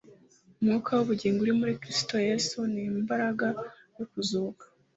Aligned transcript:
Umwuka 0.59 0.89
w'ubugingo 0.97 1.39
uri 1.41 1.53
muri 1.59 1.73
Kristo 1.81 2.15
Yesu 2.27 2.57
ni 2.73 2.81
"Imbaraga 2.99 3.47
yo 3.97 4.05
kuzuka" 4.11 4.63